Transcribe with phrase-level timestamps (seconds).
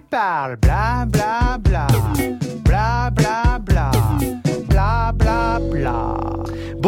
[0.00, 1.86] parle, bla bla bla,
[2.64, 3.90] bla bla bla,
[4.66, 6.35] bla bla bla.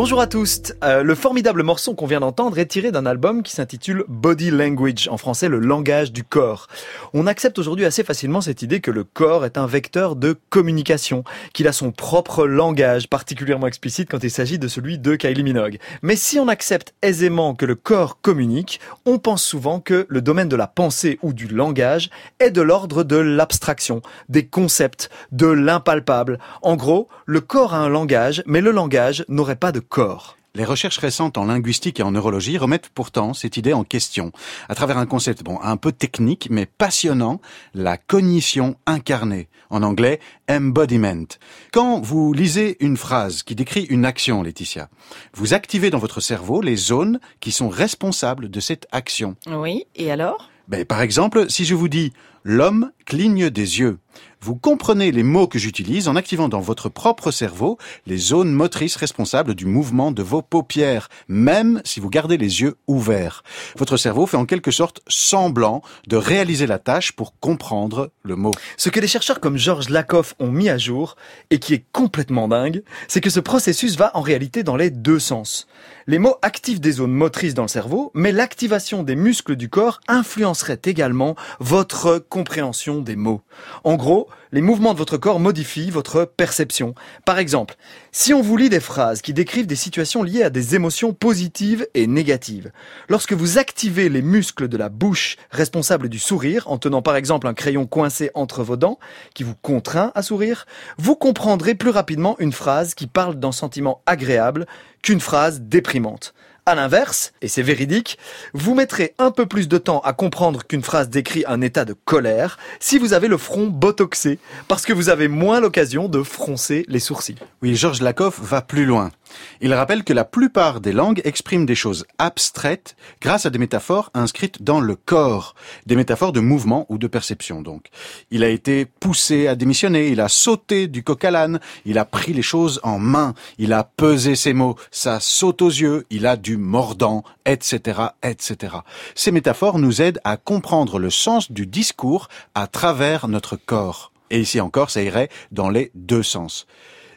[0.00, 0.62] Bonjour à tous.
[0.84, 5.08] Euh, le formidable morceau qu'on vient d'entendre est tiré d'un album qui s'intitule Body Language,
[5.10, 6.68] en français le langage du corps.
[7.14, 11.24] On accepte aujourd'hui assez facilement cette idée que le corps est un vecteur de communication,
[11.52, 15.80] qu'il a son propre langage, particulièrement explicite quand il s'agit de celui de Kylie Minogue.
[16.02, 20.48] Mais si on accepte aisément que le corps communique, on pense souvent que le domaine
[20.48, 26.38] de la pensée ou du langage est de l'ordre de l'abstraction, des concepts, de l'impalpable.
[26.62, 30.36] En gros, le corps a un langage, mais le langage n'aurait pas de corps.
[30.54, 34.32] Les recherches récentes en linguistique et en neurologie remettent pourtant cette idée en question,
[34.68, 37.40] à travers un concept bon, un peu technique mais passionnant,
[37.74, 40.18] la cognition incarnée, en anglais
[40.50, 41.26] embodiment.
[41.72, 44.88] Quand vous lisez une phrase qui décrit une action, Laetitia,
[45.34, 49.36] vous activez dans votre cerveau les zones qui sont responsables de cette action.
[49.46, 50.50] Oui, et alors?
[50.66, 52.12] Ben, Par exemple, si je vous dis
[52.48, 53.98] l'homme cligne des yeux,
[54.40, 58.94] vous comprenez les mots que j'utilise en activant dans votre propre cerveau les zones motrices
[58.94, 63.42] responsables du mouvement de vos paupières, même si vous gardez les yeux ouverts.
[63.76, 68.52] Votre cerveau fait en quelque sorte semblant de réaliser la tâche pour comprendre le mot.
[68.76, 71.16] Ce que des chercheurs comme Georges Lakoff ont mis à jour,
[71.50, 75.18] et qui est complètement dingue, c'est que ce processus va en réalité dans les deux
[75.18, 75.66] sens.
[76.06, 80.00] Les mots activent des zones motrices dans le cerveau, mais l'activation des muscles du corps
[80.06, 83.42] influencerait également votre des mots.
[83.84, 86.94] En gros, les mouvements de votre corps modifient votre perception.
[87.24, 87.76] Par exemple,
[88.12, 91.86] si on vous lit des phrases qui décrivent des situations liées à des émotions positives
[91.94, 92.70] et négatives,
[93.08, 97.46] lorsque vous activez les muscles de la bouche responsables du sourire, en tenant par exemple
[97.46, 98.98] un crayon coincé entre vos dents,
[99.34, 100.66] qui vous contraint à sourire,
[100.98, 104.66] vous comprendrez plus rapidement une phrase qui parle d'un sentiment agréable
[105.02, 106.34] qu'une phrase déprimante.
[106.68, 108.18] À l'inverse, et c'est véridique,
[108.52, 111.94] vous mettrez un peu plus de temps à comprendre qu'une phrase décrit un état de
[111.94, 114.38] colère si vous avez le front botoxé,
[114.68, 117.36] parce que vous avez moins l'occasion de froncer les sourcils.
[117.62, 119.12] Oui, Georges Lakoff va plus loin.
[119.60, 124.10] Il rappelle que la plupart des langues expriment des choses abstraites grâce à des métaphores
[124.14, 125.54] inscrites dans le corps,
[125.86, 127.86] des métaphores de mouvement ou de perception donc.
[128.30, 132.04] Il a été poussé à démissionner, il a sauté du coq à l'âne, il a
[132.04, 136.26] pris les choses en main, il a pesé ses mots, ça saute aux yeux, il
[136.26, 138.76] a du mordant, etc., etc.
[139.14, 144.12] Ces métaphores nous aident à comprendre le sens du discours à travers notre corps.
[144.30, 146.66] Et ici encore, ça irait dans les deux sens.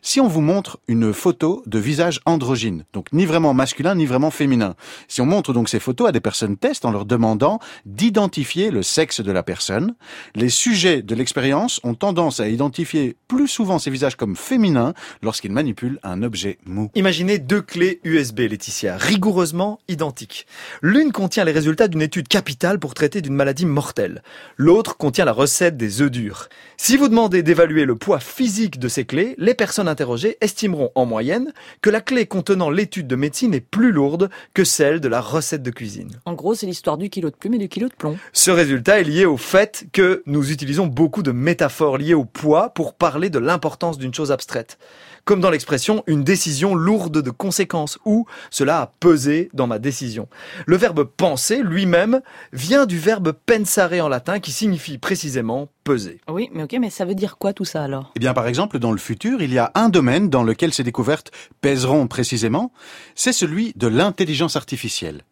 [0.04, 4.32] Si on vous montre une photo de visage androgyne, donc ni vraiment masculin ni vraiment
[4.32, 4.74] féminin,
[5.08, 8.82] si on montre donc ces photos à des personnes tests en leur demandant d'identifier le
[8.82, 9.94] sexe de la personne,
[10.34, 15.52] les sujets de l'expérience ont tendance à identifier plus souvent ces visages comme féminins lorsqu'ils
[15.52, 16.90] manipulent un objet mou.
[16.96, 20.48] Imaginez deux clés USB, Laetitia, rigoureusement identiques.
[20.82, 24.24] L'une contient les résultats d'une étude capitale pour traiter d'une maladie mortelle.
[24.58, 26.50] L'autre contient la recette des œufs durs.
[26.78, 31.06] Si vous demandez d'évaluer le poids physique de ces clés, les personnes interrogés estimeront en
[31.06, 35.22] moyenne que la clé contenant l'étude de médecine est plus lourde que celle de la
[35.22, 36.20] recette de cuisine.
[36.26, 38.18] En gros, c'est l'histoire du kilo de plume et du kilo de plomb.
[38.34, 42.70] Ce résultat est lié au fait que nous utilisons beaucoup de métaphores liées au poids
[42.70, 44.78] pour parler de l'importance d'une chose abstraite
[45.26, 50.28] comme dans l'expression une décision lourde de conséquences ou cela a pesé dans ma décision.
[50.66, 52.22] Le verbe penser lui-même
[52.54, 56.22] vient du verbe pensare en latin qui signifie précisément peser.
[56.30, 58.12] Oui, mais ok, mais ça veut dire quoi tout ça alors?
[58.16, 60.84] Eh bien, par exemple, dans le futur, il y a un domaine dans lequel ces
[60.84, 62.72] découvertes pèseront précisément,
[63.16, 65.24] c'est celui de l'intelligence artificielle.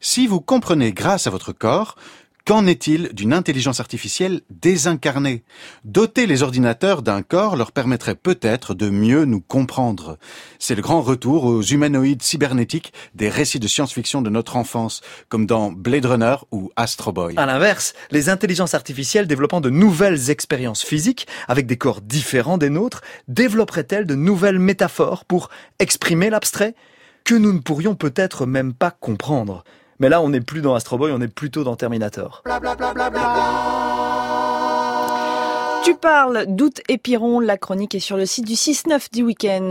[0.00, 1.96] Si vous comprenez grâce à votre corps
[2.46, 5.42] Qu'en est-il d'une intelligence artificielle désincarnée?
[5.84, 10.16] Doter les ordinateurs d'un corps leur permettrait peut-être de mieux nous comprendre.
[10.60, 15.44] C'est le grand retour aux humanoïdes cybernétiques des récits de science-fiction de notre enfance, comme
[15.44, 17.34] dans Blade Runner ou Astro Boy.
[17.36, 22.70] À l'inverse, les intelligences artificielles développant de nouvelles expériences physiques avec des corps différents des
[22.70, 25.48] nôtres développeraient-elles de nouvelles métaphores pour
[25.80, 26.76] exprimer l'abstrait?
[27.24, 29.64] Que nous ne pourrions peut-être même pas comprendre
[29.98, 32.42] mais là, on n'est plus dans Astro Boy, on est plutôt dans Terminator.
[35.84, 37.00] Tu parles d'Août et
[37.42, 39.70] la chronique est sur le site du 6-9 du week-end.